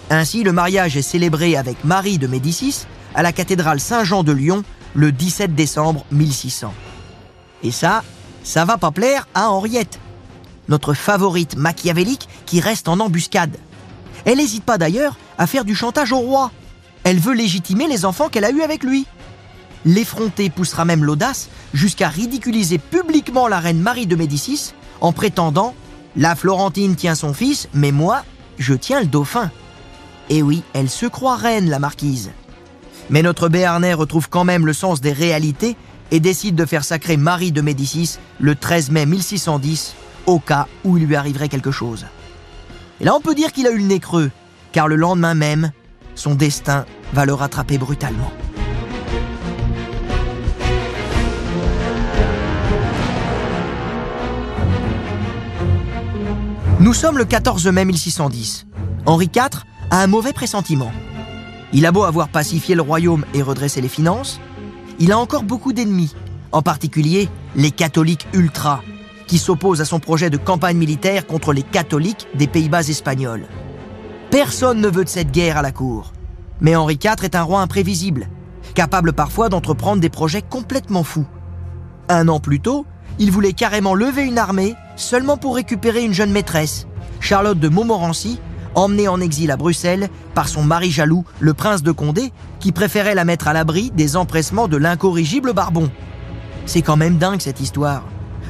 [0.09, 2.85] Ainsi, le mariage est célébré avec Marie de Médicis
[3.15, 6.73] à la cathédrale Saint-Jean de Lyon le 17 décembre 1600.
[7.63, 8.03] Et ça,
[8.43, 9.99] ça va pas plaire à Henriette,
[10.69, 13.57] notre favorite machiavélique qui reste en embuscade.
[14.25, 16.51] Elle n'hésite pas d'ailleurs à faire du chantage au roi.
[17.03, 19.05] Elle veut légitimer les enfants qu'elle a eus avec lui.
[19.85, 25.75] L'effronté poussera même l'audace jusqu'à ridiculiser publiquement la reine Marie de Médicis en prétendant⁇
[26.19, 28.23] La Florentine tient son fils, mais moi,
[28.57, 29.45] je tiens le dauphin⁇
[30.29, 32.31] Et oui, elle se croit reine, la marquise.
[33.11, 35.77] Mais notre Béarnais retrouve quand même le sens des réalités
[36.09, 39.93] et décide de faire sacrer Marie de Médicis le 13 mai 1610
[40.25, 42.05] au cas où il lui arriverait quelque chose.
[43.01, 44.31] Et là on peut dire qu'il a eu le nez creux,
[44.71, 45.71] car le lendemain même,
[46.15, 48.31] son destin va le rattraper brutalement.
[56.79, 58.67] Nous sommes le 14 mai 1610.
[59.05, 60.91] Henri IV a un mauvais pressentiment.
[61.73, 64.39] Il a beau avoir pacifié le royaume et redressé les finances,
[64.99, 66.13] il a encore beaucoup d'ennemis,
[66.51, 68.81] en particulier les catholiques ultra,
[69.27, 73.47] qui s'opposent à son projet de campagne militaire contre les catholiques des Pays-Bas espagnols.
[74.31, 76.13] Personne ne veut de cette guerre à la cour.
[76.61, 78.29] Mais Henri IV est un roi imprévisible,
[78.73, 81.27] capable parfois d'entreprendre des projets complètement fous.
[82.09, 82.85] Un an plus tôt,
[83.19, 86.87] il voulait carrément lever une armée seulement pour récupérer une jeune maîtresse,
[87.19, 88.39] Charlotte de Montmorency,
[88.75, 93.15] emmenée en exil à Bruxelles par son mari jaloux, le prince de Condé, qui préférait
[93.15, 95.89] la mettre à l'abri des empressements de l'incorrigible Barbon.
[96.65, 98.03] C'est quand même dingue cette histoire.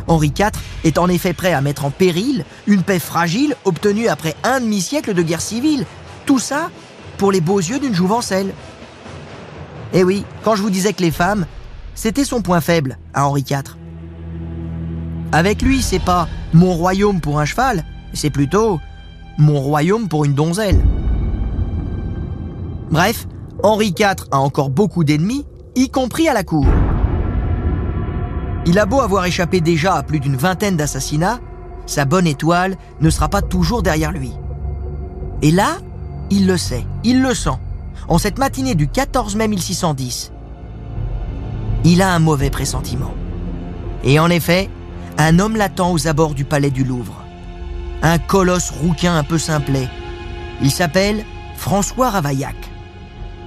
[0.07, 0.51] Henri IV
[0.83, 5.13] est en effet prêt à mettre en péril une paix fragile obtenue après un demi-siècle
[5.13, 5.85] de guerre civile.
[6.25, 6.69] Tout ça
[7.17, 8.53] pour les beaux yeux d'une jouvencelle.
[9.93, 11.45] Eh oui, quand je vous disais que les femmes,
[11.93, 13.77] c'était son point faible à Henri IV.
[15.31, 18.79] Avec lui, c'est pas mon royaume pour un cheval, c'est plutôt
[19.37, 20.81] mon royaume pour une donzelle.
[22.91, 23.27] Bref,
[23.63, 26.65] Henri IV a encore beaucoup d'ennemis, y compris à la cour.
[28.65, 31.39] Il a beau avoir échappé déjà à plus d'une vingtaine d'assassinats,
[31.85, 34.31] sa bonne étoile ne sera pas toujours derrière lui.
[35.41, 35.77] Et là,
[36.31, 37.57] il le sait, il le sent.
[38.07, 40.31] En cette matinée du 14 mai 1610,
[41.83, 43.13] il a un mauvais pressentiment.
[44.03, 44.69] Et en effet,
[45.17, 47.23] un homme l'attend aux abords du palais du Louvre.
[48.01, 49.87] Un colosse rouquin un peu simplet.
[50.61, 51.23] Il s'appelle
[51.55, 52.55] François Ravaillac.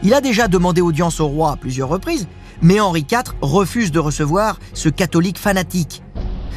[0.02, 2.28] Il a déjà demandé audience au roi à plusieurs reprises,
[2.62, 6.03] mais Henri IV refuse de recevoir ce catholique fanatique,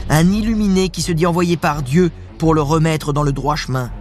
[0.09, 3.91] un illuminé qui se dit envoyé par Dieu pour le remettre dans le droit chemin.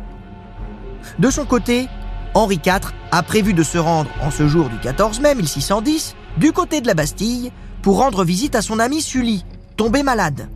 [1.18, 1.88] De son côté,
[2.34, 6.52] Henri IV a prévu de se rendre en ce jour du 14 mai 1610 du
[6.52, 9.44] côté de la Bastille pour rendre visite à son ami Sully,
[9.76, 10.48] tombé malade.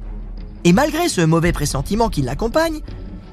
[0.64, 2.80] Et malgré ce mauvais pressentiment qui l'accompagne,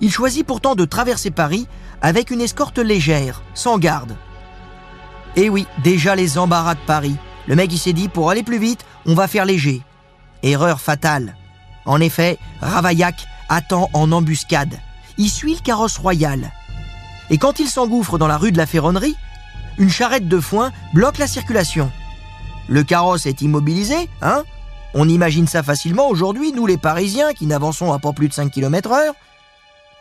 [0.01, 1.67] il choisit pourtant de traverser Paris
[2.01, 4.15] avec une escorte légère, sans garde.
[5.35, 7.15] Et oui, déjà les embarras de Paris,
[7.51, 9.81] le mec il s'est dit pour aller plus vite, on va faire léger.
[10.41, 11.35] Erreur fatale.
[11.83, 14.79] En effet, Ravaillac attend en embuscade.
[15.17, 16.53] Il suit le carrosse royal.
[17.29, 19.17] Et quand il s'engouffre dans la rue de la Ferronnerie,
[19.77, 21.91] une charrette de foin bloque la circulation.
[22.69, 24.45] Le carrosse est immobilisé, hein?
[24.93, 28.49] On imagine ça facilement aujourd'hui, nous les Parisiens qui n'avançons à pas plus de 5
[28.49, 29.13] km heure.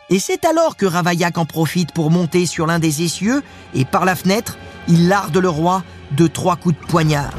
[0.09, 4.05] Et c'est alors que Ravaillac en profite pour monter sur l'un des essieux et par
[4.05, 5.83] la fenêtre, il larde le roi
[6.15, 7.33] de trois coups de poignard.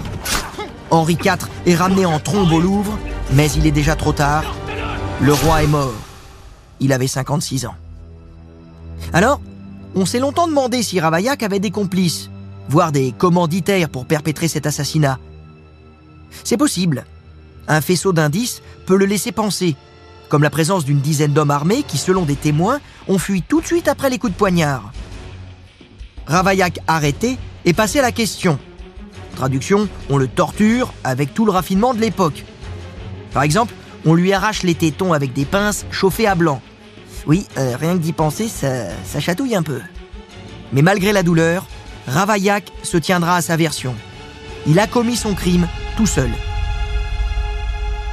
[0.91, 2.99] Henri IV est ramené en trombe au Louvre,
[3.33, 4.45] mais il est déjà trop tard.
[5.21, 5.95] Le roi est mort.
[6.81, 7.75] il avait 56 ans.
[9.13, 9.41] Alors,
[9.95, 12.31] on s'est longtemps demandé si Ravaillac avait des complices,
[12.69, 15.19] voire des commanditaires pour perpétrer cet assassinat.
[16.45, 17.05] C'est possible.
[17.69, 19.77] Un faisceau d'indices peut le laisser penser,
[20.29, 23.67] comme la présence d'une dizaine d'hommes armés qui, selon des témoins, ont fui tout de
[23.67, 24.93] suite après les coups de poignard.
[26.27, 28.59] Ravaillac arrêté est passé à la question.
[29.37, 32.45] Traduction, on le torture avec tout le raffinement de l'époque.
[33.33, 36.61] Par exemple, on lui arrache les tétons avec des pinces chauffées à blanc.
[37.27, 39.81] Oui, euh, rien que d'y penser, ça, ça chatouille un peu.
[40.73, 41.67] Mais malgré la douleur,
[42.09, 43.95] Ravaillac se tiendra à sa version.
[44.67, 46.31] Il a commis son crime tout seul.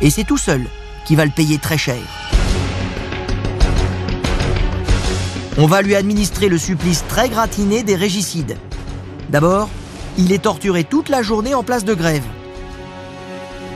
[0.01, 0.65] Et c'est tout seul
[1.05, 2.01] qui va le payer très cher.
[5.57, 8.57] On va lui administrer le supplice très gratiné des régicides.
[9.29, 9.69] D'abord,
[10.17, 12.25] il est torturé toute la journée en place de grève.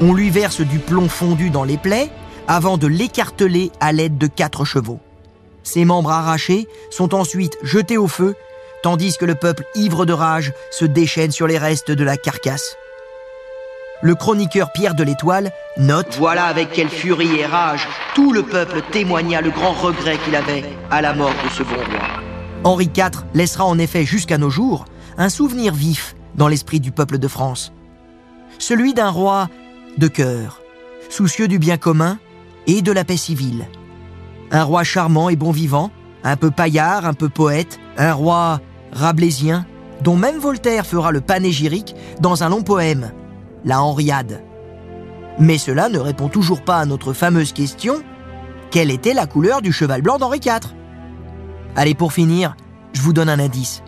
[0.02, 2.10] On lui verse du plomb fondu dans les plaies
[2.48, 5.00] avant de l'écarteler à l'aide de quatre chevaux.
[5.62, 8.36] Ses membres arrachés sont ensuite jetés au feu,
[8.82, 12.76] tandis que le peuple ivre de rage se déchaîne sur les restes de la carcasse.
[14.02, 18.82] Le chroniqueur Pierre de l'Étoile note Voilà avec quelle furie et rage tout le peuple
[18.92, 22.24] témoigna le grand regret qu'il avait à la mort de ce bon roi.
[22.66, 24.86] Henri IV laissera en effet jusqu'à nos jours
[25.18, 27.74] un souvenir vif dans l'esprit du peuple de France.
[28.60, 29.50] Celui d'un roi
[29.98, 30.62] de cœur,
[31.10, 32.18] soucieux du bien commun
[32.68, 33.68] et de la paix civile.
[34.52, 35.92] Un roi charmant et bon vivant,
[36.24, 39.66] un peu paillard, un peu poète, un roi rabelaisien,
[40.02, 43.12] dont même Voltaire fera le panégyrique dans un long poème,
[43.66, 44.44] la Henriade.
[45.40, 48.04] Mais cela ne répond toujours pas à notre fameuse question
[48.74, 50.74] quelle était la couleur du cheval blanc d'Henri IV
[51.76, 52.56] Allez, pour finir,
[52.94, 53.83] je vous donne un indice.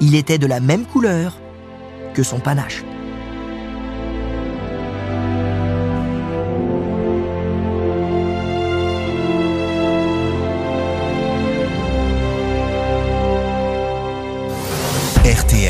[0.00, 1.38] Il était de la même couleur
[2.14, 2.84] que son panache.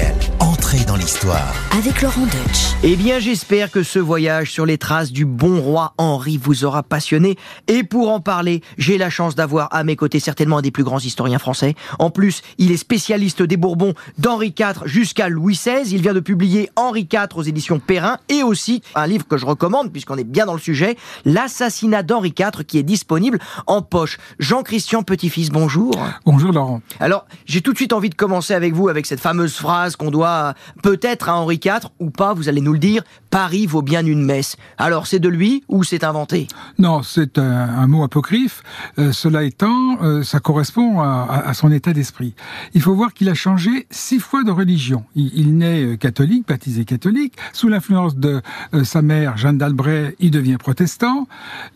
[0.04, 1.54] RTL, entrée dans l'histoire.
[1.72, 2.74] Avec Laurent Deutsch.
[2.82, 6.82] Eh bien, j'espère que ce voyage sur les traces du bon roi Henri vous aura
[6.82, 7.36] passionné.
[7.68, 10.84] Et pour en parler, j'ai la chance d'avoir à mes côtés certainement un des plus
[10.84, 11.74] grands historiens français.
[11.98, 15.90] En plus, il est spécialiste des Bourbons d'Henri IV jusqu'à Louis XVI.
[15.90, 19.46] Il vient de publier Henri IV aux éditions Perrin et aussi un livre que je
[19.46, 24.18] recommande puisqu'on est bien dans le sujet, L'assassinat d'Henri IV qui est disponible en poche.
[24.38, 25.94] Jean-Christian Petit-Fils, bonjour.
[26.26, 26.82] Bonjour Laurent.
[27.00, 30.10] Alors, j'ai tout de suite envie de commencer avec vous avec cette fameuse phrase qu'on
[30.10, 34.06] doit peut-être à Henri IV ou pas, vous allez nous le dire, Paris vaut bien
[34.06, 34.56] une messe.
[34.78, 36.46] Alors, c'est de lui ou c'est inventé?
[36.78, 38.62] Non, c'est un, mot apocryphe.
[38.98, 42.34] Euh, cela étant, euh, ça correspond à, son état d'esprit.
[42.74, 45.04] Il faut voir qu'il a changé six fois de religion.
[45.16, 47.34] Il, il naît euh, catholique, baptisé catholique.
[47.52, 48.40] Sous l'influence de
[48.84, 51.26] sa mère, Jeanne d'Albret, il devient protestant.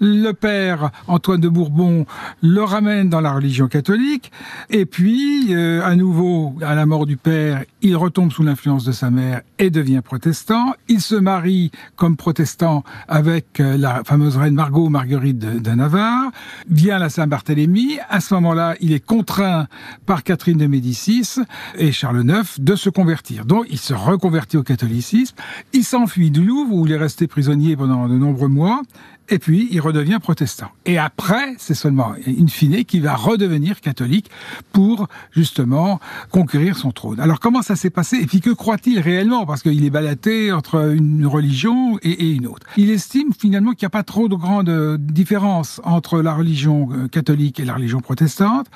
[0.00, 2.06] Le père, Antoine de Bourbon,
[2.40, 4.30] le ramène dans la religion catholique.
[4.70, 9.10] Et puis, à nouveau, à la mort du père, il retombe sous l'influence de sa
[9.10, 10.72] mère et devient protestant.
[10.88, 16.30] Il se marie comme protestant avec euh, la fameuse reine Margot Marguerite de, Navarre.
[16.70, 17.98] Vient la Saint-Barthélemy.
[18.08, 19.66] À ce moment-là, il est contraint
[20.06, 21.36] par Catherine de Médicis
[21.76, 23.44] et Charles IX de se convertir.
[23.44, 25.36] Donc, il se reconvertit au catholicisme.
[25.74, 28.80] Il s'enfuit du Louvre où il est resté prisonnier pendant de nombreux mois.
[29.30, 30.68] Et puis, il redevient protestant.
[30.86, 34.30] Et après, c'est seulement in fine qu'il va redevenir catholique
[34.72, 37.20] pour, justement, conquérir son trône.
[37.20, 38.16] Alors, comment ça s'est passé?
[38.16, 39.46] Et puis, que croit-il réellement?
[39.46, 42.66] Parce qu'il est balaté entre une religion et, et une autre.
[42.76, 47.08] Il estime finalement qu'il n'y a pas trop de grande différence entre la religion euh,
[47.08, 48.66] catholique et la religion protestante.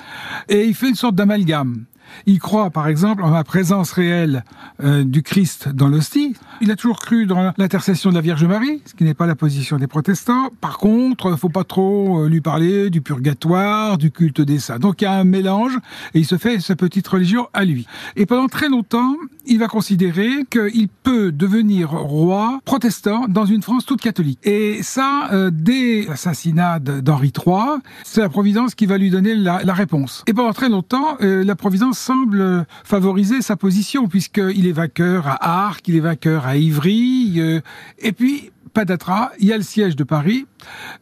[0.48, 1.84] Et il fait une sorte d'amalgame.
[2.26, 4.44] Il croit, par exemple, en la présence réelle
[4.82, 6.34] euh, du Christ dans l'hostie.
[6.60, 9.34] Il a toujours cru dans l'intercession de la Vierge Marie, ce qui n'est pas la
[9.34, 10.50] position des protestants.
[10.60, 14.78] Par contre, faut pas trop euh, lui parler du purgatoire, du culte des saints.
[14.78, 15.76] Donc il y a un mélange
[16.14, 17.86] et il se fait sa petite religion à lui.
[18.16, 23.84] Et pendant très longtemps, il va considérer qu'il peut devenir roi protestant dans une France
[23.84, 24.38] toute catholique.
[24.44, 29.58] Et ça, euh, dès l'assassinat d'Henri III, c'est la Providence qui va lui donner la,
[29.72, 30.22] réponse.
[30.26, 35.86] Et pendant très longtemps, la Providence semble favoriser sa position, puisqu'il est vainqueur à Arques,
[35.88, 37.60] il est vainqueur à Ivry, euh,
[37.98, 40.46] et puis patatras, il y a le siège de Paris,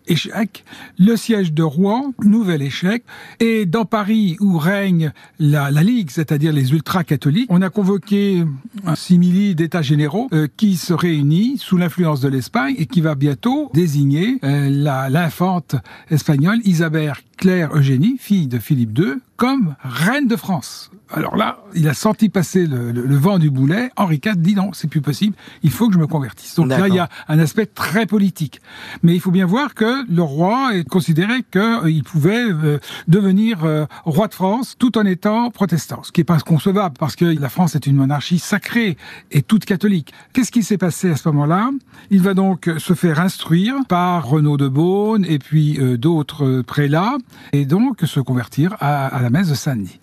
[0.07, 0.65] échec,
[0.99, 3.05] le siège de Rouen, nouvel échec,
[3.39, 8.45] et dans Paris où règne la, la Ligue, c'est-à-dire les ultra-catholiques, on a convoqué
[8.87, 13.15] un simili d'états généraux euh, qui se réunit sous l'influence de l'Espagne et qui va
[13.15, 14.69] bientôt désigner euh,
[15.09, 15.77] l'infante
[16.11, 20.91] espagnole Isabelle Claire Eugénie, fille de Philippe II, comme reine de France.
[21.11, 23.91] Alors là, il a senti passer le, le- le vent du boulet.
[23.97, 25.35] Henri IV dit non, c'est plus possible.
[25.63, 26.55] Il faut que je me convertisse.
[26.57, 28.61] Donc là, il y a un aspect très politique.
[29.03, 32.79] Mais il faut bien voir que le roi est considéré qu'il pouvait euh,
[33.09, 37.17] devenir euh, roi de France tout en étant protestant, ce qui est pas concevable parce
[37.17, 38.99] que la France est une monarchie sacrée
[39.33, 40.13] et toute catholique.
[40.35, 41.71] Qu'est-ce qui s'est passé à ce moment-là?
[42.11, 46.63] Il va donc se faire instruire par Renaud de Beaune et puis euh, d'autres euh,
[46.63, 47.17] prélats
[47.53, 50.01] et donc se convertir à, la messe de Saint-Denis.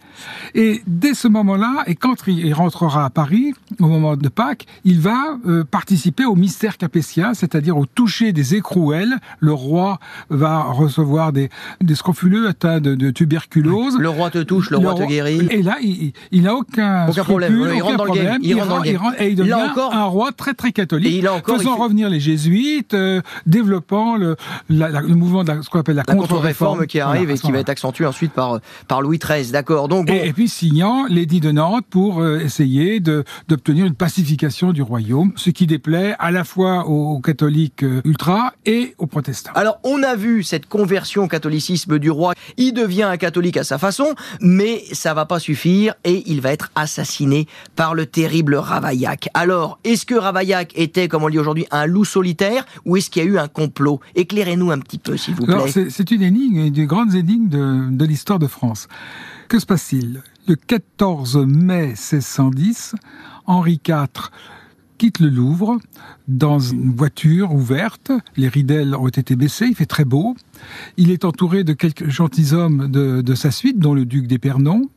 [0.56, 5.00] Et dès ce moment-là, et quand il rentrera à Paris, au moment de Pâques, il
[5.00, 9.16] va euh, participer au mystère capétien, c'est-à-dire au toucher des écrouelles.
[9.40, 10.00] Le roi
[10.30, 11.50] va recevoir des,
[11.82, 13.98] des scrofuleux atteints de, de tuberculose.
[14.00, 15.48] Le roi te touche, le, roi te guérit.
[15.52, 17.54] Et là, il, n'a aucun, Aucun problème.
[17.54, 18.26] scrupule, Il rentre aucun dans le game.
[18.26, 18.42] problème.
[18.44, 19.14] Il rentre dans le game.
[19.20, 21.76] et il devient encore- un roi très très catholique, Et il a encore- faisant il
[21.78, 24.36] fait- revenir les jésuites, euh, développant le,
[24.70, 27.38] la- la- le mouvement de la- ce qu'on appelle la, contre-réforme qui arrive Voilà, et
[27.38, 29.52] qui va être accentuée ensuite par, par Louis XIII.
[29.52, 29.88] D'accord.
[29.88, 34.72] Donc, bon, Et, et puis signant l'édit de Nantes pour euh, essayer d'obtenir une pacification
[34.74, 39.08] du royaume, ce qui déplaît à la fois aux, aux catholiques euh, ultra et aux
[39.08, 39.52] protestants.
[39.56, 42.34] Alors, on a vu cette conversion au catholicisme du roi.
[42.58, 46.52] Il devient un catholique à sa façon, mais ça va pas suffire et il va
[46.52, 49.30] être assassiné par le terrible Ravaillac.
[49.34, 53.24] Alors, est-ce que Ravaillac était, comme on dit aujourd'hui, un loup solitaire ou est-ce qu'il
[53.24, 54.00] y a eu un complot?
[54.16, 55.56] Éclairez-nous un petit peu, s'il vous plaît.
[55.68, 58.88] c'est c'est une énigme, une des grandes énigmes de, de l'histoire de France.
[59.48, 60.24] Que se passe-t-il?
[60.50, 62.96] Le 14 mai 1610,
[63.46, 64.30] Henri IV
[64.98, 65.80] quitte le Louvre
[66.28, 68.12] dans une voiture ouverte.
[68.36, 70.36] Les ridelles ont été baissées, il fait très beau.
[70.98, 74.90] Il est entouré de quelques gentilshommes de, de sa suite, dont le duc d'Épernon.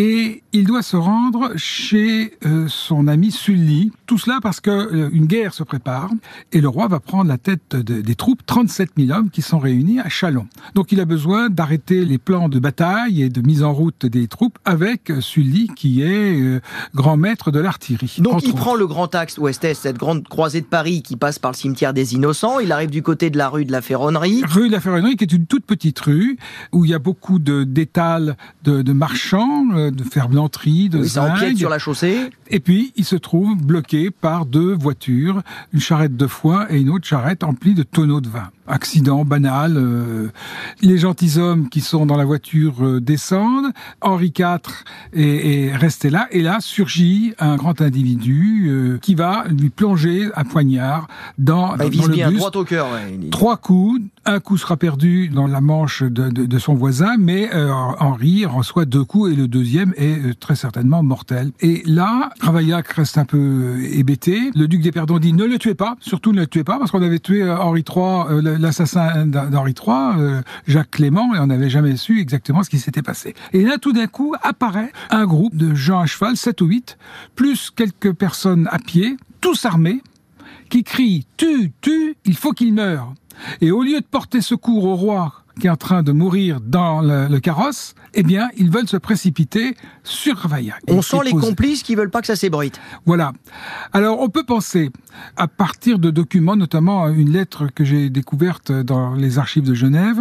[0.00, 3.90] Et il doit se rendre chez euh, son ami Sully.
[4.06, 6.10] Tout cela parce que euh, une guerre se prépare
[6.52, 9.58] et le roi va prendre la tête de- des troupes, 37 000 hommes qui sont
[9.58, 10.46] réunis à Chalon.
[10.76, 14.28] Donc il a besoin d'arrêter les plans de bataille et de mise en route des
[14.28, 16.60] troupes avec euh, Sully qui est euh,
[16.94, 18.16] grand maître de l'artillerie.
[18.20, 18.56] Donc il autres.
[18.56, 21.92] prend le grand axe ouest-est, cette grande croisée de Paris qui passe par le cimetière
[21.92, 22.60] des Innocents.
[22.60, 24.42] Il arrive du côté de la rue de la Ferronnerie.
[24.48, 26.38] Rue de la Ferronnerie, qui est une toute petite rue
[26.70, 31.08] où il y a beaucoup de d'étals de, de marchands, euh, de ferblanterie, de Oui,
[31.08, 31.58] ça empiète zinc.
[31.58, 32.30] sur la chaussée.
[32.50, 36.90] Et puis, il se trouve bloqué par deux voitures, une charrette de foin et une
[36.90, 38.48] autre charrette emplie de tonneaux de vin.
[38.66, 39.74] Accident banal.
[39.76, 40.28] euh,
[40.82, 43.72] les gentilshommes qui sont dans la voiture euh, descendent.
[44.02, 44.58] Henri IV
[45.14, 45.22] est,
[45.68, 46.26] est resté là.
[46.30, 51.08] Et là, surgit un grand individu euh, qui va lui plonger un poignard
[51.38, 52.86] dans, Ah, dans il vise le bien droit au cœur.
[52.92, 53.18] ouais.
[53.22, 57.72] Il- Trois coups, un coup sera perdu dans la manche de, son voisin, mais euh,
[57.98, 61.50] Henri reçoit deux coups et le deuxième est euh, très certainement mortel.
[61.60, 64.50] Et là, Ravaillac reste un peu euh, hébété.
[64.54, 67.00] Le duc d'Épernon dit ne le tuez pas, surtout ne le tuez pas, parce qu'on
[67.02, 71.96] avait tué Henri III, euh, l'assassin d'H- d'Henri III, Jacques Clément, et on n'avait jamais
[71.96, 73.34] su exactement ce qui s'était passé.
[73.54, 76.98] Et là, tout d'un coup, apparaît un groupe de gens à cheval, 7 ou 8,
[77.34, 80.02] plus quelques personnes à pied, tous armés,
[80.68, 83.14] qui crie Tu, tu, il faut qu'il meure.
[83.60, 87.00] Et au lieu de porter secours au roi qui est en train de mourir dans
[87.00, 90.82] le, carrosse, eh bien, ils veulent se précipiter sur Ravaillac.
[90.88, 92.80] On sent les complices qui veulent pas que ça s'ébruite.
[93.06, 93.32] voilà.
[93.92, 94.90] Alors, on peut penser,
[95.36, 100.18] à partir de documents, notamment une lettre que j'ai découverte dans les archives de Genève,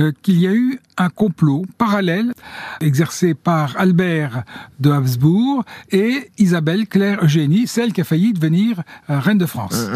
[0.00, 2.32] euh, qu'il y a eu un complot parallèle
[2.80, 4.42] exercé par Albert
[4.80, 9.88] de Habsbourg et Isabelle Claire Eugénie, celle qui a failli devenir euh, reine de France.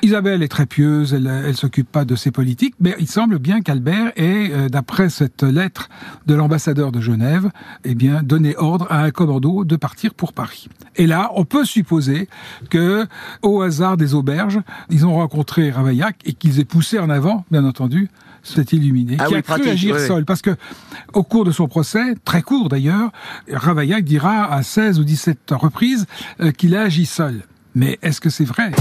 [0.00, 3.60] Isabelle est très pieuse, elle, elle s'occupe pas de ses politiques, mais il semble bien
[3.60, 5.90] qu'Albert ait, euh, d'après cette lettre
[6.24, 7.50] de l'ambassadeur de Genève,
[7.84, 10.68] eh bien, donné ordre à un commando de partir pour Paris.
[10.96, 12.28] Et là, on peut supposer
[12.70, 13.06] que,
[13.42, 14.60] au hasard des auberges,
[14.90, 18.08] ils ont rencontré Ravaillac et qu'ils aient poussé en avant, bien entendu,
[18.42, 20.06] cet illuminé, Ah qui oui, a cru pratique, agir oui, oui.
[20.06, 20.24] seul.
[20.24, 20.56] Parce que,
[21.12, 23.10] au cours de son procès, très court d'ailleurs,
[23.52, 26.06] Ravaillac dira à 16 ou 17 reprises
[26.40, 27.42] euh, qu'il a agi seul.
[27.74, 28.72] Mais est-ce que c'est vrai?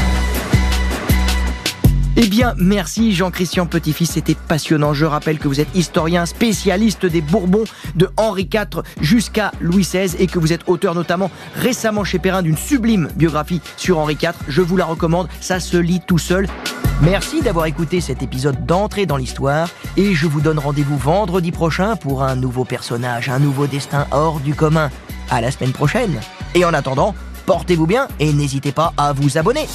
[2.17, 4.93] Eh bien, merci Jean-Christian Petit-Fils, c'était passionnant.
[4.93, 10.15] Je rappelle que vous êtes historien spécialiste des Bourbons de Henri IV jusqu'à Louis XVI
[10.19, 14.31] et que vous êtes auteur notamment récemment chez Perrin d'une sublime biographie sur Henri IV.
[14.47, 16.47] Je vous la recommande, ça se lit tout seul.
[17.01, 21.97] Merci d'avoir écouté cet épisode d'entrée dans l'histoire et je vous donne rendez-vous vendredi prochain
[21.97, 24.89] pour un nouveau personnage, un nouveau destin hors du commun.
[25.29, 26.21] À la semaine prochaine.
[26.53, 27.13] Et en attendant,
[27.45, 29.67] portez-vous bien et n'hésitez pas à vous abonner.